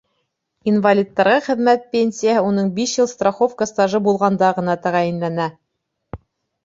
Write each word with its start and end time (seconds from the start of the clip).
—Инвалидтарға 0.69 1.35
хеҙмәт 1.47 1.83
пенсияһы 1.91 2.41
уның 2.53 2.71
биш 2.79 2.95
йыл 3.01 3.11
страховка 3.13 3.69
стажы 3.73 4.03
булғанда 4.09 4.53
ғына 4.61 4.81
тәғәйенләнә. 4.87 5.51